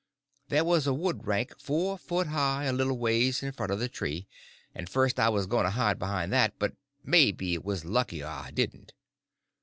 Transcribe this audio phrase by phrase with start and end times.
[0.49, 3.87] There was a wood rank four foot high a little ways in front of the
[3.87, 4.27] tree,
[4.73, 8.49] and first I was going to hide behind that; but maybe it was luckier I
[8.49, 8.93] didn't.